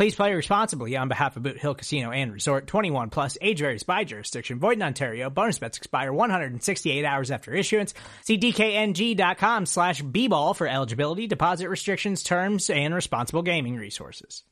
Please 0.00 0.14
play 0.14 0.32
responsibly 0.32 0.96
on 0.96 1.08
behalf 1.08 1.36
of 1.36 1.42
Boot 1.42 1.58
Hill 1.58 1.74
Casino 1.74 2.10
and 2.10 2.32
Resort. 2.32 2.66
21 2.66 3.10
plus, 3.10 3.36
age 3.42 3.58
varies 3.58 3.82
by 3.82 4.02
jurisdiction. 4.04 4.58
Void 4.58 4.78
in 4.78 4.82
Ontario. 4.82 5.28
Bonus 5.28 5.58
bets 5.58 5.76
expire 5.76 6.10
168 6.10 7.04
hours 7.04 7.30
after 7.30 7.52
issuance. 7.52 7.92
See 8.24 8.38
dkng.com 8.38 9.66
slash 9.66 10.02
bball 10.02 10.56
for 10.56 10.66
eligibility, 10.66 11.26
deposit 11.26 11.68
restrictions, 11.68 12.22
terms, 12.22 12.70
and 12.70 12.94
responsible 12.94 13.42
gaming 13.42 13.76
resources. 13.76 14.42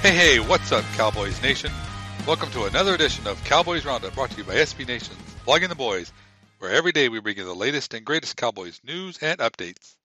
Hey, 0.00 0.14
hey, 0.14 0.40
what's 0.40 0.72
up, 0.72 0.86
Cowboys 0.94 1.42
Nation? 1.42 1.70
Welcome 2.26 2.50
to 2.52 2.64
another 2.64 2.94
edition 2.94 3.26
of 3.26 3.44
Cowboys 3.44 3.84
Roundup 3.84 4.14
brought 4.14 4.30
to 4.30 4.38
you 4.38 4.44
by 4.44 4.54
SB 4.54 4.88
Nation's 4.88 5.18
Blogging 5.46 5.68
the 5.68 5.74
Boys 5.74 6.14
where 6.64 6.72
every 6.72 6.92
day 6.92 7.10
we 7.10 7.20
bring 7.20 7.36
you 7.36 7.44
the 7.44 7.54
latest 7.54 7.92
and 7.92 8.06
greatest 8.06 8.38
Cowboys 8.38 8.80
news 8.82 9.18
and 9.18 9.38
updates. 9.40 9.96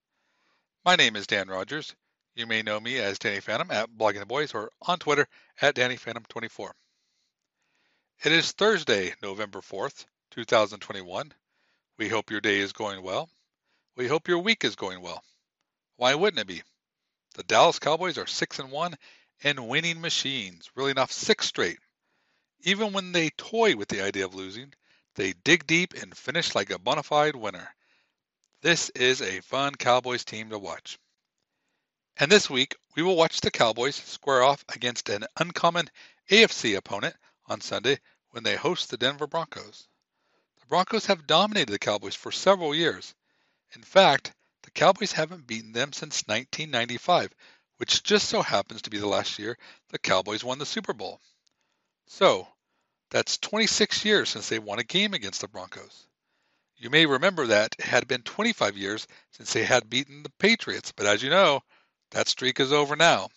My 0.83 0.97
name 0.97 1.15
is 1.15 1.25
Dan 1.25 1.47
Rogers. 1.47 1.95
You 2.35 2.47
may 2.47 2.63
know 2.63 2.77
me 2.81 2.97
as 2.97 3.17
Danny 3.17 3.39
Phantom 3.39 3.71
at 3.71 3.89
Blogging 3.89 4.19
the 4.19 4.25
Boys 4.25 4.53
or 4.53 4.69
on 4.81 4.99
Twitter 4.99 5.25
at 5.61 5.73
DannyPhantom24. 5.75 6.71
It 8.25 8.33
is 8.33 8.52
Thursday, 8.52 9.13
November 9.21 9.61
4th, 9.61 10.03
2021. 10.31 11.31
We 11.97 12.09
hope 12.09 12.30
your 12.30 12.41
day 12.41 12.59
is 12.59 12.73
going 12.73 13.02
well. 13.03 13.30
We 13.95 14.09
hope 14.09 14.27
your 14.27 14.39
week 14.39 14.65
is 14.65 14.75
going 14.75 14.99
well. 14.99 15.23
Why 15.95 16.13
wouldn't 16.13 16.41
it 16.41 16.47
be? 16.47 16.61
The 17.35 17.43
Dallas 17.43 17.80
Cowboys 17.80 18.17
are 18.17 18.27
6 18.27 18.59
and 18.59 18.69
1 18.69 18.95
and 19.45 19.69
winning 19.69 20.02
machines, 20.02 20.69
reeling 20.75 20.97
off 20.97 21.13
six 21.13 21.47
straight. 21.47 21.80
Even 22.63 22.91
when 22.91 23.13
they 23.13 23.30
toy 23.30 23.77
with 23.77 23.87
the 23.87 24.02
idea 24.02 24.25
of 24.25 24.35
losing, 24.35 24.73
they 25.20 25.34
dig 25.34 25.67
deep 25.67 25.94
and 25.95 26.16
finish 26.16 26.56
like 26.56 26.70
a 26.70 26.80
bona 26.80 27.03
fide 27.03 27.36
winner. 27.36 27.75
This 28.62 28.88
is 28.92 29.22
a 29.22 29.42
fun 29.42 29.76
Cowboys 29.76 30.23
team 30.23 30.50
to 30.52 30.58
watch. 30.58 30.98
And 32.16 32.31
this 32.31 32.50
week, 32.50 32.78
we 32.95 33.03
will 33.03 33.17
watch 33.17 33.42
the 33.42 33.52
Cowboys 33.52 33.98
square 33.98 34.42
off 34.42 34.64
against 34.70 35.09
an 35.09 35.26
uncommon 35.36 35.89
AFC 36.30 36.78
opponent 36.78 37.17
on 37.48 37.59
Sunday 37.59 38.00
when 38.30 38.44
they 38.44 38.56
host 38.56 38.89
the 38.89 38.98
Denver 38.98 39.28
Broncos. 39.28 39.89
The 40.61 40.67
Broncos 40.67 41.08
have 41.08 41.28
dominated 41.28 41.73
the 41.73 41.80
Cowboys 41.80 42.16
for 42.16 42.31
several 42.31 42.73
years. 42.73 43.14
In 43.76 43.83
fact, 43.83 44.31
the 44.64 44.72
Cowboys 44.72 45.11
haven't 45.11 45.48
beaten 45.48 45.73
them 45.73 45.92
since 45.92 46.23
1995, 46.27 47.36
which 47.76 48.04
just 48.04 48.30
so 48.30 48.42
happens 48.42 48.83
to 48.83 48.89
be 48.89 48.99
the 48.99 49.05
last 49.05 49.38
year 49.38 49.58
the 49.89 49.99
Cowboys 49.99 50.45
won 50.45 50.60
the 50.60 50.66
Super 50.66 50.93
Bowl. 50.93 51.20
So, 52.08 52.48
that's 53.09 53.37
26 53.37 54.05
years 54.05 54.30
since 54.30 54.49
they 54.49 54.59
won 54.59 54.80
a 54.80 54.83
game 54.83 55.14
against 55.14 55.42
the 55.42 55.47
Broncos. 55.47 56.08
You 56.77 56.89
may 56.89 57.05
remember 57.05 57.47
that 57.47 57.75
it 57.77 57.86
had 57.86 58.08
been 58.08 58.21
25 58.21 58.77
years 58.77 59.08
since 59.31 59.52
they 59.52 59.65
had 59.65 59.89
beaten 59.89 60.23
the 60.23 60.31
Patriots, 60.39 60.92
but 60.92 61.05
as 61.05 61.21
you 61.21 61.30
know, 61.30 61.61
that 62.11 62.30
streak 62.30 62.59
is 62.59 62.71
over 62.71 62.95
now. 62.95 63.30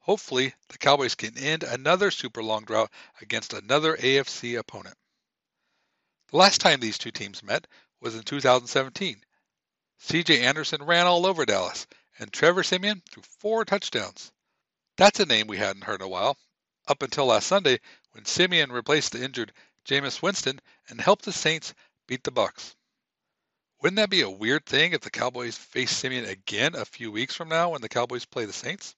Hopefully, 0.00 0.52
the 0.68 0.78
Cowboys 0.78 1.14
can 1.14 1.38
end 1.38 1.62
another 1.62 2.10
super 2.10 2.42
long 2.42 2.64
drought 2.64 2.90
against 3.20 3.52
another 3.52 3.96
AFC 3.96 4.58
opponent. 4.58 4.96
The 6.30 6.38
last 6.38 6.60
time 6.60 6.80
these 6.80 6.98
two 6.98 7.12
teams 7.12 7.42
met 7.42 7.68
was 8.00 8.16
in 8.16 8.22
2017. 8.22 9.22
CJ 10.00 10.40
Anderson 10.40 10.82
ran 10.82 11.06
all 11.06 11.24
over 11.24 11.46
Dallas, 11.46 11.86
and 12.18 12.32
Trevor 12.32 12.64
Siemian 12.64 13.02
threw 13.08 13.22
four 13.38 13.64
touchdowns. 13.64 14.32
That's 14.96 15.20
a 15.20 15.26
name 15.26 15.46
we 15.46 15.58
hadn't 15.58 15.84
heard 15.84 16.00
in 16.00 16.06
a 16.06 16.08
while, 16.08 16.36
up 16.88 17.02
until 17.02 17.26
last 17.26 17.46
Sunday 17.46 17.78
when 18.12 18.24
Siemian 18.24 18.70
replaced 18.70 19.12
the 19.12 19.22
injured 19.22 19.52
Jameis 19.84 20.22
Winston 20.22 20.60
and 20.88 21.00
helped 21.00 21.24
the 21.24 21.32
Saints 21.32 21.74
beat 22.06 22.22
the 22.24 22.30
Bucks. 22.30 22.76
Wouldn't 23.80 23.96
that 23.96 24.10
be 24.10 24.20
a 24.20 24.30
weird 24.30 24.64
thing 24.64 24.92
if 24.92 25.00
the 25.00 25.10
Cowboys 25.10 25.56
face 25.56 25.90
Siemian 25.90 26.26
again 26.26 26.74
a 26.74 26.84
few 26.84 27.10
weeks 27.10 27.34
from 27.34 27.48
now 27.48 27.70
when 27.70 27.80
the 27.80 27.88
Cowboys 27.88 28.24
play 28.24 28.44
the 28.44 28.52
Saints? 28.52 28.94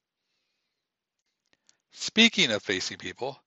Speaking 1.93 2.51
of 2.51 2.63
facing 2.63 2.99
people, 2.99 3.43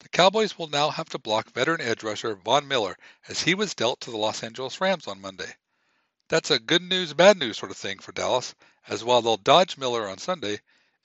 the 0.00 0.08
Cowboys 0.10 0.56
will 0.56 0.68
now 0.68 0.90
have 0.90 1.08
to 1.08 1.18
block 1.18 1.50
veteran 1.50 1.80
edge 1.80 2.02
rusher 2.02 2.36
Von 2.36 2.68
Miller 2.68 2.96
as 3.26 3.40
he 3.40 3.54
was 3.54 3.74
dealt 3.74 4.00
to 4.02 4.10
the 4.10 4.16
Los 4.16 4.42
Angeles 4.42 4.80
Rams 4.80 5.08
on 5.08 5.20
Monday. 5.20 5.56
That's 6.28 6.50
a 6.50 6.58
good 6.58 6.82
news, 6.82 7.14
bad 7.14 7.38
news 7.38 7.56
sort 7.56 7.70
of 7.70 7.76
thing 7.76 7.98
for 7.98 8.12
Dallas, 8.12 8.54
as 8.86 9.02
while 9.02 9.22
they'll 9.22 9.36
dodge 9.36 9.76
Miller 9.76 10.08
on 10.08 10.18
Sunday, 10.18 10.60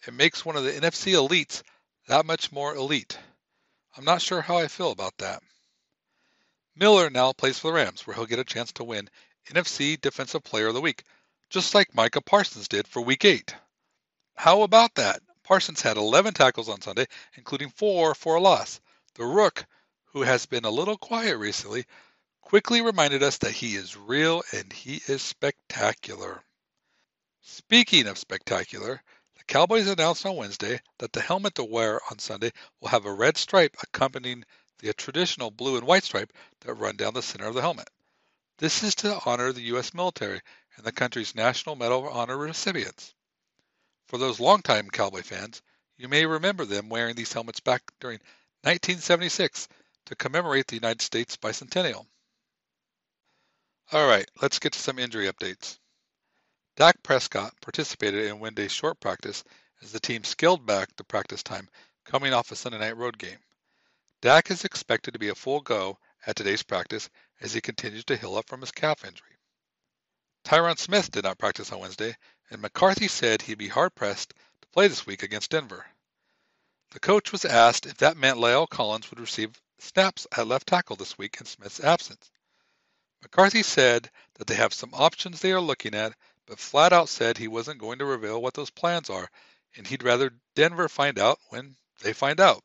it 0.06 0.14
makes 0.14 0.44
one 0.44 0.56
of 0.56 0.64
the 0.64 0.74
NFC 0.74 1.14
elites 1.14 1.64
that 2.08 2.26
much 2.26 2.52
more 2.52 2.76
elite. 2.76 3.18
I'm 3.98 4.06
not 4.06 4.22
sure 4.22 4.42
how 4.42 4.58
I 4.58 4.68
feel 4.68 4.92
about 4.92 5.18
that. 5.18 5.44
Miller 6.76 7.10
now 7.10 7.34
plays 7.34 7.60
for 7.60 7.68
the 7.68 7.74
Rams, 7.74 8.08
where 8.08 8.16
he'll 8.16 8.26
get 8.26 8.40
a 8.40 8.46
chance 8.46 8.72
to 8.74 8.86
win 8.86 9.10
NFC 9.48 10.00
Defensive 10.00 10.44
Player 10.44 10.68
of 10.68 10.74
the 10.74 10.82
Week, 10.82 11.04
just 11.50 11.76
like 11.76 11.94
Micah 11.94 12.22
Parsons 12.22 12.70
did 12.70 12.88
for 12.88 13.02
Week 13.02 13.26
8. 13.26 13.54
How 14.36 14.62
about 14.62 14.96
that? 14.96 15.22
Parsons 15.44 15.82
had 15.82 15.98
11 15.98 16.34
tackles 16.34 16.70
on 16.70 16.82
Sunday, 16.82 17.08
including 17.36 17.70
four 17.70 18.16
for 18.16 18.36
a 18.36 18.42
loss. 18.42 18.80
The 19.16 19.26
Rook, 19.26 19.66
who 20.06 20.22
has 20.22 20.46
been 20.46 20.64
a 20.64 20.70
little 20.70 20.98
quiet 20.98 21.38
recently, 21.38 21.86
quickly 22.40 22.82
reminded 22.82 23.24
us 23.24 23.40
that 23.40 23.52
he 23.52 23.76
is 23.76 23.98
real 23.98 24.44
and 24.54 24.72
he 24.72 25.02
is 25.08 25.22
spectacular. 25.22 26.42
Speaking 27.42 28.08
of 28.08 28.18
spectacular, 28.18 29.04
Cowboys 29.52 29.88
announced 29.88 30.26
on 30.26 30.38
Wednesday 30.38 30.80
that 31.00 31.12
the 31.12 31.20
helmet 31.20 31.56
to 31.56 31.66
wear 31.66 32.00
on 32.10 32.20
Sunday 32.20 32.54
will 32.80 32.88
have 32.88 33.04
a 33.04 33.12
red 33.12 33.36
stripe 33.36 33.76
accompanying 33.84 34.46
the 34.80 34.94
traditional 34.94 35.52
blue 35.52 35.76
and 35.76 35.86
white 35.86 36.06
stripe 36.06 36.32
that 36.62 36.76
run 36.76 36.96
down 36.96 37.14
the 37.14 37.22
center 37.22 37.48
of 37.48 37.54
the 37.54 37.60
helmet. 37.60 37.90
This 38.60 38.82
is 38.82 38.96
to 38.96 39.20
honor 39.26 39.52
the 39.52 39.64
U.S. 39.64 39.94
military 39.94 40.40
and 40.78 40.86
the 40.86 40.94
country's 40.94 41.36
National 41.36 41.76
Medal 41.76 42.08
of 42.08 42.16
Honor 42.16 42.38
recipients. 42.38 43.14
For 44.08 44.18
those 44.18 44.40
longtime 44.40 44.90
Cowboy 44.90 45.22
fans, 45.22 45.62
you 45.98 46.08
may 46.08 46.26
remember 46.26 46.64
them 46.64 46.88
wearing 46.88 47.16
these 47.16 47.34
helmets 47.34 47.60
back 47.60 47.82
during 48.00 48.20
1976 48.62 49.68
to 50.06 50.16
commemorate 50.16 50.68
the 50.68 50.76
United 50.76 51.02
States 51.02 51.36
bicentennial. 51.36 52.06
All 53.92 54.08
right, 54.08 54.32
let's 54.42 54.60
get 54.60 54.72
to 54.72 54.80
some 54.80 54.98
injury 54.98 55.28
updates. 55.30 55.78
Dak 56.82 57.04
Prescott 57.04 57.54
participated 57.62 58.26
in 58.26 58.40
Wednesday's 58.40 58.72
short 58.72 59.00
practice 59.00 59.44
as 59.84 59.92
the 59.92 60.00
team 60.00 60.24
scaled 60.24 60.66
back 60.66 60.90
the 60.96 61.04
practice 61.04 61.44
time 61.44 61.70
coming 62.06 62.34
off 62.34 62.52
a 62.52 62.56
Sunday 62.56 62.80
night 62.80 62.98
road 62.98 63.20
game. 63.20 63.38
Dak 64.24 64.50
is 64.50 64.66
expected 64.66 65.12
to 65.12 65.20
be 65.20 65.30
a 65.30 65.36
full 65.36 65.62
go 65.62 66.00
at 66.26 66.36
today's 66.36 66.64
practice 66.64 67.08
as 67.40 67.54
he 67.54 67.62
continues 67.62 68.04
to 68.06 68.18
heal 68.18 68.36
up 68.36 68.50
from 68.50 68.62
his 68.62 68.72
calf 68.72 69.06
injury. 69.06 69.38
Tyron 70.44 70.80
Smith 70.80 71.12
did 71.12 71.24
not 71.24 71.38
practice 71.38 71.72
on 71.72 71.82
Wednesday, 71.82 72.18
and 72.50 72.64
McCarthy 72.64 73.08
said 73.08 73.44
he'd 73.44 73.60
be 73.60 73.68
hard 73.68 73.94
pressed 73.94 74.34
to 74.64 74.68
play 74.70 74.88
this 74.88 75.06
week 75.06 75.22
against 75.22 75.52
Denver. 75.52 75.86
The 76.90 77.00
coach 77.00 77.32
was 77.32 77.46
asked 77.46 77.86
if 77.86 77.98
that 77.98 78.18
meant 78.18 78.40
La'el 78.40 78.68
Collins 78.68 79.08
would 79.12 79.20
receive 79.20 79.62
snaps 79.78 80.26
at 80.36 80.48
left 80.48 80.66
tackle 80.66 80.96
this 80.96 81.16
week 81.16 81.38
in 81.40 81.46
Smith's 81.46 81.80
absence. 81.80 82.32
McCarthy 83.22 83.62
said 83.62 84.10
that 84.40 84.48
they 84.48 84.56
have 84.56 84.74
some 84.74 84.96
options 84.96 85.42
they 85.42 85.52
are 85.52 85.62
looking 85.62 85.94
at 85.94 86.16
but 86.46 86.60
flat 86.60 86.94
out 86.94 87.10
said 87.10 87.38
he 87.38 87.48
wasn't 87.48 87.80
going 87.80 88.00
to 88.00 88.06
reveal 88.06 88.42
what 88.42 88.54
those 88.54 88.70
plans 88.70 89.10
are, 89.10 89.30
and 89.76 89.88
he'd 89.88 90.04
rather 90.04 90.34
Denver 90.56 90.90
find 90.90 91.18
out 91.18 91.40
when 91.50 91.76
they 92.02 92.14
find 92.14 92.40
out. 92.40 92.64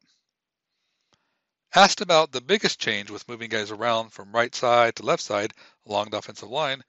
Asked 1.74 2.00
about 2.00 2.32
the 2.32 2.40
biggest 2.40 2.80
change 2.80 3.10
with 3.10 3.28
moving 3.28 3.50
guys 3.50 3.70
around 3.70 4.10
from 4.10 4.32
right 4.32 4.54
side 4.54 4.96
to 4.96 5.02
left 5.02 5.22
side 5.22 5.52
along 5.84 6.10
the 6.10 6.16
offensive 6.16 6.48
line, 6.48 6.82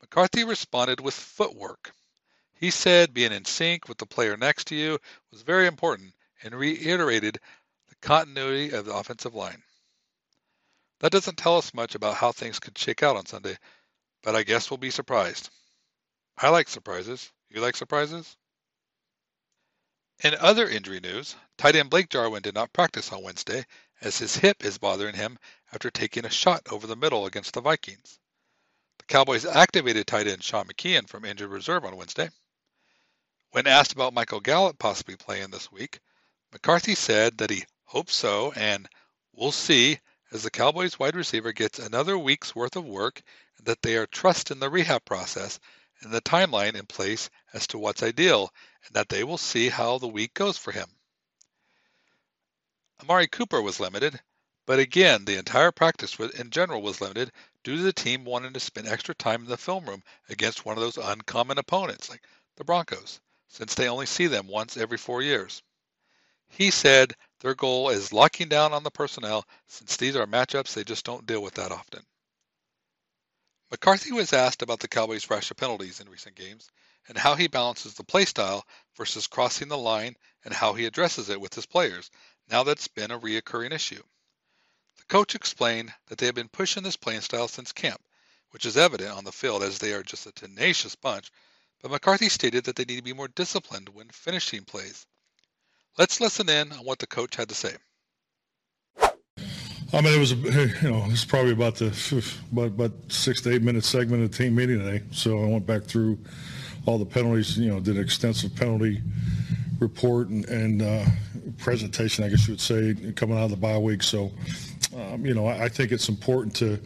McCarthy 0.00 0.44
responded 0.44 1.00
with 1.00 1.14
footwork. 1.14 1.94
He 2.52 2.70
said 2.70 3.14
being 3.14 3.32
in 3.32 3.44
sync 3.46 3.88
with 3.88 3.98
the 3.98 4.06
player 4.06 4.36
next 4.36 4.66
to 4.66 4.74
you 4.74 4.98
was 5.30 5.42
very 5.42 5.66
important 5.66 6.14
and 6.42 6.54
reiterated 6.54 7.40
the 7.88 7.94
continuity 7.96 8.70
of 8.70 8.84
the 8.84 8.94
offensive 8.94 9.34
line. 9.34 9.62
That 11.00 11.12
doesn't 11.12 11.38
tell 11.38 11.56
us 11.56 11.74
much 11.74 11.94
about 11.94 12.16
how 12.16 12.32
things 12.32 12.58
could 12.58 12.78
shake 12.78 13.02
out 13.02 13.16
on 13.16 13.26
Sunday, 13.26 13.56
but 14.22 14.36
I 14.36 14.42
guess 14.42 14.70
we'll 14.70 14.78
be 14.78 14.90
surprised. 14.90 15.50
I 16.38 16.48
like 16.48 16.68
surprises. 16.68 17.30
You 17.48 17.60
like 17.60 17.76
surprises? 17.76 18.36
In 20.22 20.34
other 20.34 20.68
injury 20.68 21.00
news, 21.00 21.36
tight 21.58 21.76
end 21.76 21.90
Blake 21.90 22.08
Jarwin 22.08 22.42
did 22.42 22.54
not 22.54 22.72
practice 22.72 23.12
on 23.12 23.22
Wednesday 23.22 23.64
as 24.00 24.18
his 24.18 24.36
hip 24.36 24.64
is 24.64 24.78
bothering 24.78 25.14
him 25.14 25.38
after 25.72 25.90
taking 25.90 26.24
a 26.24 26.30
shot 26.30 26.62
over 26.70 26.86
the 26.86 26.96
middle 26.96 27.26
against 27.26 27.54
the 27.54 27.60
Vikings. 27.60 28.18
The 28.98 29.04
Cowboys 29.04 29.44
activated 29.44 30.06
tight 30.06 30.26
end 30.26 30.42
Sean 30.42 30.66
McKeon 30.66 31.08
from 31.08 31.24
injured 31.24 31.50
reserve 31.50 31.84
on 31.84 31.96
Wednesday. 31.96 32.30
When 33.50 33.66
asked 33.66 33.92
about 33.92 34.14
Michael 34.14 34.40
Gallup 34.40 34.78
possibly 34.78 35.16
playing 35.16 35.50
this 35.50 35.70
week, 35.70 36.00
McCarthy 36.52 36.94
said 36.94 37.38
that 37.38 37.50
he 37.50 37.64
hopes 37.84 38.14
so 38.14 38.52
and 38.52 38.88
we'll 39.32 39.52
see 39.52 40.00
as 40.32 40.42
the 40.42 40.50
Cowboys 40.50 40.98
wide 40.98 41.14
receiver 41.14 41.52
gets 41.52 41.78
another 41.78 42.18
week's 42.18 42.54
worth 42.54 42.76
of 42.76 42.84
work 42.84 43.22
and 43.56 43.66
that 43.66 43.82
they 43.82 43.96
are 43.96 44.06
trusting 44.06 44.58
the 44.58 44.70
rehab 44.70 45.04
process 45.04 45.60
and 46.00 46.12
the 46.12 46.20
timeline 46.20 46.74
in 46.74 46.86
place 46.86 47.30
as 47.52 47.66
to 47.68 47.78
what's 47.78 48.02
ideal 48.02 48.52
and 48.86 48.94
that 48.94 49.08
they 49.08 49.24
will 49.24 49.38
see 49.38 49.68
how 49.68 49.98
the 49.98 50.08
week 50.08 50.34
goes 50.34 50.58
for 50.58 50.72
him. 50.72 50.88
Amari 53.02 53.26
Cooper 53.28 53.60
was 53.60 53.80
limited, 53.80 54.20
but 54.66 54.78
again, 54.78 55.24
the 55.24 55.36
entire 55.36 55.72
practice 55.72 56.18
in 56.18 56.50
general 56.50 56.80
was 56.80 57.00
limited 57.00 57.32
due 57.62 57.76
to 57.76 57.82
the 57.82 57.92
team 57.92 58.24
wanting 58.24 58.52
to 58.52 58.60
spend 58.60 58.88
extra 58.88 59.14
time 59.14 59.42
in 59.42 59.48
the 59.48 59.56
film 59.56 59.84
room 59.86 60.02
against 60.28 60.64
one 60.64 60.76
of 60.76 60.82
those 60.82 60.96
uncommon 60.96 61.58
opponents 61.58 62.08
like 62.08 62.22
the 62.56 62.64
Broncos, 62.64 63.20
since 63.48 63.74
they 63.74 63.88
only 63.88 64.06
see 64.06 64.26
them 64.26 64.46
once 64.46 64.76
every 64.76 64.98
four 64.98 65.22
years. 65.22 65.62
He 66.48 66.70
said 66.70 67.14
their 67.40 67.54
goal 67.54 67.90
is 67.90 68.12
locking 68.12 68.48
down 68.48 68.72
on 68.72 68.84
the 68.84 68.90
personnel 68.90 69.44
since 69.66 69.96
these 69.96 70.16
are 70.16 70.26
matchups 70.26 70.74
they 70.74 70.84
just 70.84 71.04
don't 71.04 71.26
deal 71.26 71.42
with 71.42 71.54
that 71.54 71.72
often. 71.72 72.04
McCarthy 73.70 74.12
was 74.12 74.32
asked 74.32 74.62
about 74.62 74.80
the 74.80 74.88
Cowboys' 74.88 75.30
of 75.30 75.56
penalties 75.56 76.00
in 76.00 76.08
recent 76.08 76.36
games 76.36 76.70
and 77.08 77.16
how 77.16 77.34
he 77.34 77.48
balances 77.48 77.94
the 77.94 78.04
play 78.04 78.24
style 78.24 78.66
versus 78.96 79.26
crossing 79.26 79.68
the 79.68 79.78
line 79.78 80.16
and 80.44 80.52
how 80.52 80.74
he 80.74 80.84
addresses 80.84 81.28
it 81.28 81.40
with 81.40 81.54
his 81.54 81.66
players 81.66 82.10
now 82.48 82.62
that 82.62 82.72
it's 82.72 82.88
been 82.88 83.10
a 83.10 83.18
reoccurring 83.18 83.72
issue. 83.72 84.02
The 84.98 85.04
coach 85.04 85.34
explained 85.34 85.92
that 86.06 86.18
they 86.18 86.26
have 86.26 86.34
been 86.34 86.48
pushing 86.48 86.82
this 86.82 86.96
playing 86.96 87.22
style 87.22 87.48
since 87.48 87.72
camp, 87.72 88.02
which 88.50 88.66
is 88.66 88.76
evident 88.76 89.10
on 89.10 89.24
the 89.24 89.32
field 89.32 89.62
as 89.62 89.78
they 89.78 89.92
are 89.92 90.02
just 90.02 90.26
a 90.26 90.32
tenacious 90.32 90.94
bunch, 90.94 91.30
but 91.80 91.90
McCarthy 91.90 92.28
stated 92.28 92.64
that 92.64 92.76
they 92.76 92.84
need 92.84 92.96
to 92.96 93.02
be 93.02 93.12
more 93.12 93.28
disciplined 93.28 93.88
when 93.88 94.08
finishing 94.10 94.64
plays. 94.64 95.06
Let's 95.98 96.20
listen 96.20 96.48
in 96.48 96.72
on 96.72 96.84
what 96.84 96.98
the 96.98 97.06
coach 97.06 97.36
had 97.36 97.48
to 97.48 97.54
say. 97.54 97.76
I 99.94 100.00
mean, 100.00 100.12
it 100.12 100.18
was, 100.18 100.32
you 100.82 100.90
know, 100.90 101.04
it's 101.08 101.24
probably 101.24 101.52
about 101.52 101.76
the 101.76 101.86
about, 102.50 102.66
about 102.66 102.92
six 103.08 103.40
to 103.42 103.52
eight 103.52 103.62
minute 103.62 103.84
segment 103.84 104.24
of 104.24 104.32
the 104.32 104.36
team 104.36 104.56
meeting 104.56 104.80
today. 104.80 105.04
So 105.12 105.42
I 105.44 105.46
went 105.46 105.66
back 105.66 105.84
through 105.84 106.18
all 106.84 106.98
the 106.98 107.06
penalties, 107.06 107.56
you 107.56 107.70
know, 107.70 107.78
did 107.78 107.96
an 107.96 108.02
extensive 108.02 108.56
penalty 108.56 109.00
report 109.78 110.28
and, 110.28 110.44
and 110.46 110.82
uh, 110.82 111.04
presentation, 111.58 112.24
I 112.24 112.28
guess 112.28 112.48
you 112.48 112.54
would 112.54 112.60
say, 112.60 112.94
coming 113.14 113.38
out 113.38 113.44
of 113.44 113.50
the 113.50 113.56
bye 113.56 113.78
week. 113.78 114.02
So, 114.02 114.32
um, 114.96 115.24
you 115.24 115.32
know, 115.32 115.46
I, 115.46 115.64
I 115.64 115.68
think 115.68 115.92
it's 115.92 116.08
important 116.08 116.56
to 116.56 116.80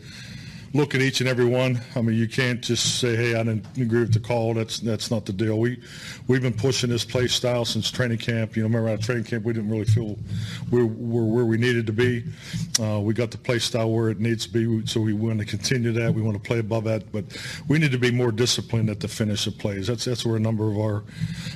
look 0.75 0.95
at 0.95 1.01
each 1.01 1.21
and 1.21 1.29
every 1.29 1.45
one. 1.45 1.81
I 1.97 2.03
mean, 2.03 2.17
you 2.17 2.29
can't 2.29 2.61
just 2.61 3.01
say, 3.01 3.17
"Hey, 3.17 3.35
I 3.35 3.43
didn't 3.43 3.65
agree 3.77 4.01
with 4.01 4.13
the 4.13 4.21
call." 4.21 4.55
That's 4.55 4.79
that's 4.81 5.11
not 5.11 5.27
the 5.27 5.33
deal. 5.33 5.59
We 5.59 5.81
we've 6.27 6.43
been 6.43 6.53
pushing 6.53 6.91
this 6.91 7.05
play 7.05 7.27
style 7.27 7.65
since 7.65 7.91
training 7.91 8.19
camp. 8.19 8.57
You 8.57 8.63
know, 8.63 8.69
remember 8.69 8.91
at 8.91 9.01
training 9.01 9.25
camp, 9.25 9.45
we 9.45 9.53
didn't 9.53 9.71
really 9.71 9.85
feel 9.85 10.19
we 10.71 10.85
were 10.85 11.25
where 11.25 11.45
we 11.45 11.57
needed 11.57 11.87
to 11.87 11.93
be. 11.93 12.25
Uh, 12.81 13.01
we 13.01 13.15
got 13.15 13.31
the 13.31 13.39
play 13.39 13.59
style 13.59 13.91
where 13.91 14.11
it 14.11 14.21
needs 14.21 14.47
to 14.47 14.53
be, 14.53 14.87
so 14.87 15.01
we 15.01 15.13
want 15.13 15.39
to 15.39 15.45
continue 15.45 15.93
that. 15.93 16.13
We 16.15 16.23
want 16.23 16.43
to 16.43 16.47
play 16.47 16.59
above 16.59 16.85
that, 16.85 17.11
but 17.13 17.25
we 17.69 17.79
need 17.79 17.93
to 17.93 17.99
be 17.99 18.11
more 18.11 18.33
disciplined 18.33 18.91
at 18.91 19.01
the 19.01 19.09
finish 19.09 19.47
of 19.47 19.57
plays. 19.59 19.87
That's 19.87 20.05
that's 20.05 20.25
where 20.25 20.37
a 20.37 20.41
number 20.41 20.71
of 20.71 20.79
our 20.79 21.05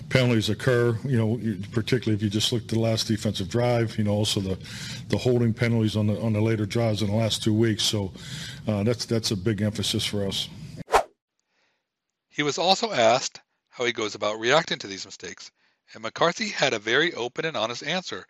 penalties 0.09 0.49
occur. 0.49 0.97
You 1.05 1.19
know, 1.19 1.56
particularly 1.73 2.17
if 2.17 2.23
you 2.23 2.31
just 2.31 2.53
look 2.53 2.62
at 2.62 2.69
the 2.69 2.81
last 2.81 3.09
defensive 3.09 3.49
drive. 3.49 3.99
You 3.99 4.05
know, 4.05 4.12
also 4.12 4.41
the 4.41 4.59
the 5.09 5.19
holding 5.19 5.53
penalties 5.53 5.97
on 5.97 6.06
the 6.06 6.20
on 6.20 6.32
the 6.32 6.41
later 6.41 6.67
drives 6.67 7.03
in 7.03 7.09
the 7.09 7.17
last 7.17 7.43
two 7.43 7.55
weeks. 7.55 7.82
So 7.82 8.12
uh, 8.67 8.82
that's 8.82 9.05
that's 9.05 9.31
a 9.31 9.37
big 9.37 9.62
emphasis 9.62 10.05
for 10.05 10.26
us. 10.26 10.49
He 12.29 12.43
was 12.43 12.59
also 12.59 12.91
asked 12.93 13.41
how 13.70 13.85
he 13.85 13.93
goes 13.93 14.14
about 14.14 14.41
reacting 14.41 14.79
to 14.79 14.87
these 14.87 15.05
mistakes, 15.05 15.50
and 15.94 16.03
McCarthy 16.03 16.49
had 16.49 16.73
a 16.73 16.79
very 16.79 17.12
open 17.14 17.44
and 17.44 17.56
honest 17.56 17.82
answer 17.82 18.26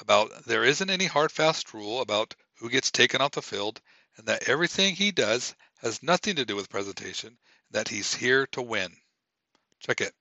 about 0.00 0.44
there 0.46 0.64
isn't 0.64 0.90
any 0.90 1.06
hard 1.06 1.32
fast 1.32 1.74
rule 1.74 2.00
about 2.00 2.34
who 2.58 2.70
gets 2.70 2.90
taken 2.90 3.20
off 3.20 3.32
the 3.32 3.42
field, 3.42 3.80
and 4.16 4.26
that 4.26 4.48
everything 4.48 4.94
he 4.94 5.10
does 5.10 5.54
has 5.80 6.02
nothing 6.02 6.36
to 6.36 6.44
do 6.44 6.56
with 6.56 6.68
presentation, 6.68 7.36
that 7.70 7.88
he's 7.88 8.14
here 8.14 8.46
to 8.52 8.62
win. 8.62 8.92
Check 9.80 10.00
it. 10.00 10.12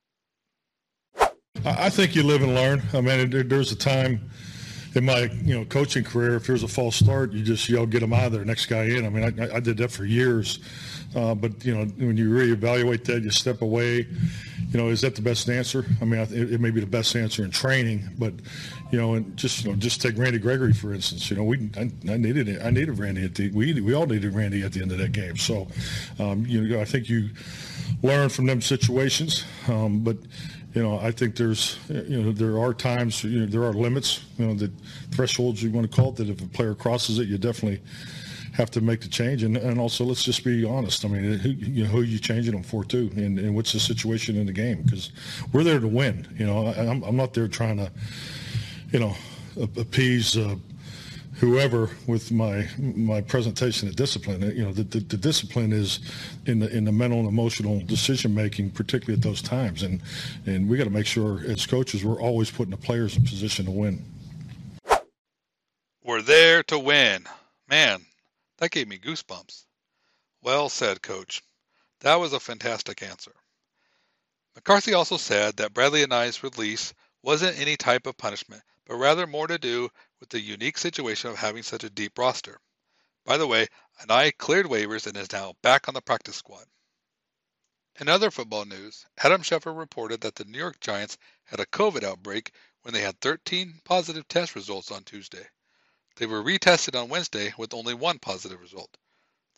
I 1.65 1.89
think 1.89 2.15
you 2.15 2.23
live 2.23 2.41
and 2.41 2.55
learn. 2.55 2.81
I 2.93 3.01
mean, 3.01 3.29
there's 3.47 3.71
a 3.71 3.75
time 3.75 4.29
in 4.95 5.05
my 5.05 5.29
you 5.43 5.57
know 5.57 5.65
coaching 5.65 6.03
career, 6.03 6.35
if 6.35 6.47
there's 6.47 6.63
a 6.63 6.67
false 6.67 6.95
start, 6.95 7.31
you 7.31 7.43
just 7.43 7.69
yell, 7.69 7.85
"Get 7.85 7.99
them 8.01 8.13
out 8.13 8.27
of 8.27 8.31
there!" 8.33 8.45
Next 8.45 8.65
guy 8.65 8.83
in. 8.83 9.05
I 9.05 9.09
mean, 9.09 9.23
I, 9.23 9.55
I 9.55 9.59
did 9.59 9.77
that 9.77 9.91
for 9.91 10.05
years. 10.05 10.59
Uh, 11.15 11.33
but 11.33 11.65
you 11.65 11.75
know, 11.75 11.85
when 11.85 12.17
you 12.17 12.29
reevaluate 12.29 13.03
that, 13.05 13.23
you 13.23 13.31
step 13.31 13.61
away. 13.61 14.07
You 14.71 14.77
know, 14.77 14.89
is 14.89 15.01
that 15.01 15.15
the 15.15 15.23
best 15.23 15.49
answer? 15.49 15.83
I 15.99 16.05
mean, 16.05 16.19
it, 16.19 16.53
it 16.53 16.61
may 16.61 16.69
be 16.69 16.79
the 16.79 16.85
best 16.85 17.15
answer 17.15 17.43
in 17.43 17.49
training, 17.49 18.07
but 18.19 18.33
you 18.91 18.99
know, 18.99 19.15
and 19.15 19.35
just 19.35 19.63
you 19.63 19.71
know, 19.71 19.75
just 19.75 20.01
take 20.01 20.17
Randy 20.17 20.37
Gregory 20.37 20.73
for 20.73 20.93
instance. 20.93 21.29
You 21.29 21.37
know, 21.37 21.43
we 21.43 21.69
I, 21.75 21.91
I 22.11 22.17
needed 22.17 22.47
it. 22.47 22.61
I 22.61 22.69
needed 22.69 22.99
Randy 22.99 23.25
at 23.25 23.33
the 23.33 23.49
we 23.49 23.79
we 23.81 23.93
all 23.93 24.05
needed 24.05 24.33
Randy 24.35 24.61
at 24.63 24.73
the 24.73 24.81
end 24.81 24.91
of 24.91 24.99
that 24.99 25.11
game. 25.11 25.37
So, 25.37 25.67
um, 26.19 26.45
you 26.45 26.61
know, 26.61 26.79
I 26.79 26.85
think 26.85 27.09
you 27.09 27.29
learn 28.03 28.29
from 28.29 28.45
them 28.45 28.61
situations, 28.61 29.43
um, 29.67 30.01
but 30.01 30.17
you 30.73 30.83
know, 30.83 30.99
I 30.99 31.11
think 31.11 31.35
there's, 31.35 31.79
you 31.89 32.21
know, 32.21 32.31
there 32.31 32.59
are 32.59 32.73
times, 32.73 33.23
you 33.23 33.41
know, 33.41 33.45
there 33.47 33.63
are 33.63 33.73
limits, 33.73 34.25
you 34.37 34.45
know, 34.45 34.53
the 34.53 34.71
thresholds 35.11 35.63
you 35.63 35.71
want 35.71 35.89
to 35.89 35.95
call 35.95 36.09
it, 36.09 36.17
that 36.17 36.29
if 36.29 36.41
a 36.41 36.47
player 36.47 36.75
crosses 36.75 37.17
it, 37.17 37.27
you 37.27 37.37
definitely 37.37 37.81
have 38.53 38.69
to 38.71 38.81
make 38.81 39.01
the 39.01 39.07
change. 39.07 39.43
And, 39.43 39.57
and 39.57 39.79
also, 39.79 40.03
let's 40.05 40.23
just 40.23 40.43
be 40.43 40.65
honest. 40.65 41.05
I 41.05 41.07
mean, 41.07 41.39
who, 41.39 41.49
you 41.49 41.83
know, 41.83 41.89
who 41.89 42.01
are 42.01 42.03
you 42.03 42.19
changing 42.19 42.53
them 42.53 42.63
for, 42.63 42.83
too? 42.83 43.09
And, 43.15 43.39
and 43.39 43.55
what's 43.55 43.73
the 43.73 43.79
situation 43.79 44.35
in 44.35 44.45
the 44.45 44.53
game? 44.53 44.83
Because 44.83 45.11
we're 45.53 45.63
there 45.63 45.79
to 45.79 45.87
win. 45.87 46.27
You 46.37 46.45
know, 46.45 46.67
I, 46.67 46.85
I'm, 46.85 47.03
I'm 47.03 47.15
not 47.15 47.33
there 47.33 47.47
trying 47.47 47.77
to, 47.77 47.91
you 48.91 48.99
know, 48.99 49.15
appease 49.77 50.37
uh, 50.37 50.55
whoever 51.39 51.89
with 52.05 52.31
my 52.31 52.67
my 52.77 53.21
presentation 53.21 53.87
of 53.87 53.95
discipline. 53.95 54.41
You 54.41 54.65
know, 54.65 54.73
the, 54.73 54.83
the, 54.83 54.99
the, 54.99 55.17
discipline 55.17 55.71
is 55.71 55.99
in 56.45 56.59
the 56.59 56.69
in 56.75 56.85
the 56.85 56.91
mental 56.91 57.19
and 57.19 57.27
emotional 57.27 57.79
decision 57.81 58.35
making, 58.35 58.71
particularly 58.71 59.17
at 59.17 59.23
those 59.23 59.41
times. 59.41 59.83
And 59.83 60.01
and 60.45 60.69
we 60.69 60.77
got 60.77 60.83
to 60.83 60.89
make 60.89 61.05
sure 61.05 61.41
as 61.47 61.65
coaches 61.65 62.03
we're 62.03 62.21
always 62.21 62.51
putting 62.51 62.71
the 62.71 62.77
players 62.77 63.15
in 63.15 63.23
position 63.23 63.65
to 63.65 63.71
win. 63.71 64.03
We're 66.03 66.21
there 66.21 66.63
to 66.63 66.77
win. 66.77 67.23
Man, 67.69 68.01
that 68.57 68.71
gave 68.71 68.87
me 68.87 68.97
goosebumps. 68.97 69.65
Well 70.43 70.69
said, 70.69 71.01
coach. 71.01 71.41
That 72.01 72.15
was 72.15 72.33
a 72.33 72.39
fantastic 72.39 73.03
answer. 73.03 73.33
McCarthy 74.55 74.93
also 74.93 75.17
said 75.17 75.57
that 75.57 75.73
Bradlee 75.73 76.03
Anae's 76.03 76.43
release 76.43 76.93
wasn't 77.23 77.59
any 77.59 77.75
type 77.75 78.07
of 78.07 78.17
punishment, 78.17 78.61
but 78.85 78.95
rather 78.95 79.27
more 79.27 79.47
to 79.47 79.57
do 79.57 79.89
with 80.19 80.29
the 80.29 80.39
unique 80.39 80.77
situation 80.77 81.29
of 81.29 81.37
having 81.37 81.63
such 81.63 81.83
a 81.83 81.89
deep 81.89 82.17
roster. 82.17 82.59
By 83.25 83.37
the 83.37 83.47
way, 83.47 83.67
Anae 84.01 84.37
cleared 84.37 84.65
waivers 84.65 85.07
and 85.07 85.15
is 85.17 85.31
now 85.31 85.53
back 85.61 85.87
on 85.87 85.93
the 85.93 86.01
practice 86.01 86.35
squad. 86.35 86.65
In 87.99 88.07
other 88.07 88.31
football 88.31 88.65
news, 88.65 89.05
Adam 89.17 89.41
Schefter 89.41 89.77
reported 89.77 90.21
that 90.21 90.35
the 90.35 90.45
New 90.45 90.57
York 90.57 90.79
Giants 90.79 91.17
had 91.43 91.59
a 91.59 91.65
COVID 91.65 92.03
outbreak 92.03 92.53
when 92.81 92.93
they 92.93 93.01
had 93.01 93.19
13 93.19 93.81
positive 93.83 94.27
test 94.27 94.55
results 94.55 94.89
on 94.89 95.03
Tuesday. 95.03 95.45
They 96.15 96.25
were 96.25 96.43
retested 96.43 96.97
on 96.97 97.09
Wednesday 97.09 97.53
with 97.57 97.73
only 97.73 97.93
one 97.93 98.19
positive 98.19 98.61
result. 98.61 98.97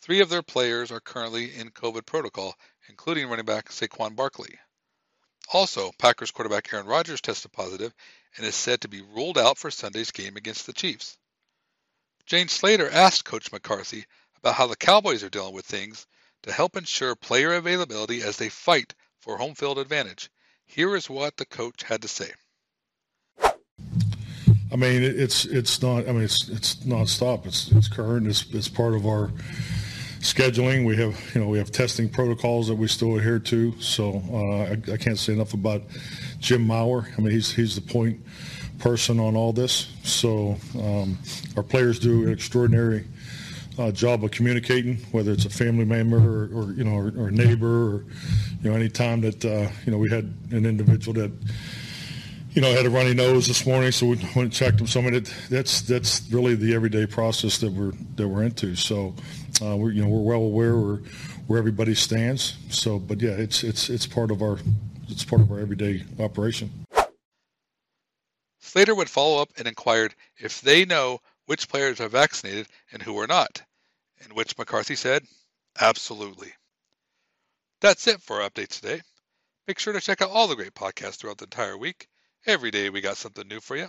Three 0.00 0.20
of 0.20 0.28
their 0.28 0.42
players 0.42 0.90
are 0.90 1.00
currently 1.00 1.54
in 1.54 1.70
COVID 1.70 2.04
protocol, 2.04 2.56
including 2.88 3.28
running 3.28 3.46
back 3.46 3.68
Saquon 3.68 4.16
Barkley. 4.16 4.58
Also, 5.48 5.92
Packers 5.98 6.30
quarterback 6.30 6.72
Aaron 6.72 6.86
Rodgers 6.86 7.20
tested 7.20 7.52
positive 7.52 7.92
and 8.36 8.46
is 8.46 8.54
said 8.54 8.80
to 8.80 8.88
be 8.88 9.02
ruled 9.02 9.38
out 9.38 9.58
for 9.58 9.70
Sunday's 9.70 10.10
game 10.10 10.36
against 10.36 10.66
the 10.66 10.72
Chiefs. 10.72 11.18
Jane 12.26 12.48
Slater 12.48 12.88
asked 12.88 13.24
Coach 13.24 13.52
McCarthy 13.52 14.06
about 14.38 14.54
how 14.54 14.66
the 14.66 14.76
Cowboys 14.76 15.22
are 15.22 15.28
dealing 15.28 15.54
with 15.54 15.66
things 15.66 16.06
to 16.42 16.52
help 16.52 16.76
ensure 16.76 17.14
player 17.14 17.54
availability 17.54 18.22
as 18.22 18.36
they 18.36 18.48
fight 18.48 18.94
for 19.20 19.36
home 19.36 19.54
field 19.54 19.78
advantage. 19.78 20.30
Here 20.66 20.96
is 20.96 21.10
what 21.10 21.36
the 21.36 21.46
coach 21.46 21.82
had 21.82 22.02
to 22.02 22.08
say. 22.08 22.30
I 24.72 24.76
mean, 24.76 25.02
it's 25.02 25.44
it's 25.44 25.82
not. 25.82 26.08
I 26.08 26.12
mean, 26.12 26.22
it's 26.22 26.48
it's 26.48 26.76
nonstop. 26.76 27.44
It's 27.44 27.70
it's 27.70 27.88
current. 27.88 28.26
It's 28.26 28.46
it's 28.54 28.68
part 28.68 28.94
of 28.94 29.06
our 29.06 29.30
scheduling. 30.22 30.86
We 30.86 30.96
have, 30.96 31.34
you 31.34 31.40
know, 31.40 31.48
we 31.48 31.58
have 31.58 31.70
testing 31.70 32.08
protocols 32.08 32.68
that 32.68 32.76
we 32.76 32.88
still 32.88 33.16
adhere 33.16 33.40
to. 33.40 33.78
So 33.80 34.22
uh, 34.32 34.90
I, 34.90 34.94
I, 34.94 34.96
can't 34.96 35.18
say 35.18 35.32
enough 35.34 35.52
about 35.52 35.82
Jim 36.38 36.66
Maurer. 36.66 37.08
I 37.16 37.20
mean, 37.20 37.32
he's 37.32 37.52
he's 37.52 37.74
the 37.74 37.80
point 37.80 38.20
person 38.78 39.20
on 39.20 39.36
all 39.36 39.52
this. 39.52 39.88
So 40.04 40.56
um, 40.78 41.18
our 41.56 41.62
players 41.62 41.98
do 41.98 42.26
an 42.26 42.32
extraordinary 42.32 43.04
uh, 43.78 43.90
job 43.90 44.24
of 44.24 44.30
communicating, 44.30 44.98
whether 45.12 45.32
it's 45.32 45.44
a 45.44 45.50
family 45.50 45.84
member 45.84 46.18
or, 46.18 46.50
or 46.56 46.72
you 46.72 46.84
know, 46.84 46.94
or, 46.94 47.12
or, 47.16 47.30
neighbor, 47.30 47.94
or 47.94 48.04
you 48.62 48.70
know, 48.70 48.76
any 48.76 48.88
time 48.88 49.20
that 49.22 49.44
uh, 49.44 49.68
you 49.84 49.92
know 49.92 49.98
we 49.98 50.10
had 50.10 50.32
an 50.50 50.66
individual 50.66 51.14
that 51.14 51.32
you 52.54 52.60
know 52.60 52.72
had 52.72 52.86
a 52.86 52.90
runny 52.90 53.14
nose 53.14 53.46
this 53.46 53.66
morning, 53.66 53.92
so 53.92 54.06
we 54.06 54.16
went 54.16 54.36
and 54.36 54.52
checked 54.52 54.80
him. 54.80 54.86
So 54.86 55.00
I 55.00 55.04
mean, 55.04 55.14
it, 55.14 55.34
that's 55.48 55.80
that's 55.82 56.30
really 56.30 56.54
the 56.54 56.74
everyday 56.74 57.06
process 57.06 57.58
that 57.58 57.72
we're 57.72 57.92
that 58.16 58.28
we're 58.28 58.42
into. 58.42 58.76
So 58.76 59.14
uh, 59.62 59.76
we're 59.76 59.92
you 59.92 60.02
know 60.02 60.08
we're 60.08 60.20
well 60.20 60.42
aware 60.42 60.76
where 60.76 61.00
where 61.46 61.58
everybody 61.58 61.94
stands. 61.94 62.56
So, 62.70 62.98
but 62.98 63.20
yeah, 63.20 63.30
it's 63.30 63.64
it's 63.64 63.88
it's 63.88 64.06
part 64.06 64.30
of 64.30 64.42
our 64.42 64.58
it's 65.08 65.24
part 65.24 65.42
of 65.42 65.50
our 65.50 65.60
everyday 65.60 66.04
operation. 66.18 66.70
Slater 68.60 68.94
would 68.94 69.10
follow 69.10 69.42
up 69.42 69.50
and 69.58 69.66
inquired 69.66 70.14
if 70.38 70.60
they 70.60 70.84
know 70.84 71.20
which 71.46 71.68
players 71.68 72.00
are 72.00 72.08
vaccinated 72.08 72.68
and 72.92 73.02
who 73.02 73.18
are 73.18 73.26
not, 73.26 73.60
in 74.24 74.34
which 74.34 74.56
McCarthy 74.56 74.94
said, 74.94 75.24
absolutely. 75.80 76.52
That's 77.80 78.06
it 78.06 78.22
for 78.22 78.40
our 78.40 78.48
updates 78.48 78.80
today. 78.80 79.02
Make 79.66 79.78
sure 79.78 79.92
to 79.92 80.00
check 80.00 80.22
out 80.22 80.30
all 80.30 80.48
the 80.48 80.54
great 80.54 80.74
podcasts 80.74 81.16
throughout 81.16 81.38
the 81.38 81.44
entire 81.44 81.76
week. 81.76 82.08
Every 82.44 82.72
day 82.72 82.90
we 82.90 83.00
got 83.00 83.16
something 83.16 83.46
new 83.46 83.60
for 83.60 83.76
you. 83.76 83.86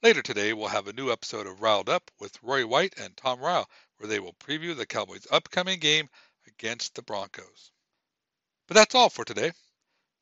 Later 0.00 0.22
today, 0.22 0.52
we'll 0.52 0.68
have 0.68 0.86
a 0.86 0.92
new 0.92 1.10
episode 1.10 1.48
of 1.48 1.60
Riled 1.60 1.88
Up 1.88 2.08
with 2.20 2.40
Roy 2.40 2.64
White 2.64 2.94
and 2.98 3.16
Tom 3.16 3.40
Ryle, 3.40 3.68
where 3.96 4.08
they 4.08 4.20
will 4.20 4.34
preview 4.34 4.76
the 4.76 4.86
Cowboys' 4.86 5.26
upcoming 5.28 5.80
game 5.80 6.08
against 6.46 6.94
the 6.94 7.02
Broncos. 7.02 7.72
But 8.68 8.74
that's 8.76 8.94
all 8.94 9.10
for 9.10 9.24
today. 9.24 9.50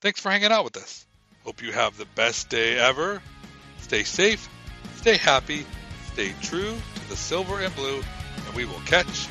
Thanks 0.00 0.18
for 0.18 0.30
hanging 0.30 0.50
out 0.50 0.64
with 0.64 0.78
us. 0.78 1.06
Hope 1.44 1.60
you 1.60 1.72
have 1.72 1.98
the 1.98 2.06
best 2.14 2.48
day 2.48 2.78
ever. 2.78 3.20
Stay 3.80 4.04
safe, 4.04 4.48
stay 4.96 5.18
happy, 5.18 5.66
stay 6.12 6.32
true 6.40 6.74
to 6.94 7.08
the 7.10 7.16
silver 7.16 7.60
and 7.60 7.74
blue, 7.74 8.02
and 8.46 8.56
we 8.56 8.64
will 8.64 8.80
catch 8.86 9.28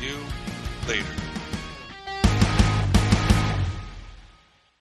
you 0.00 0.16
later. 0.86 1.29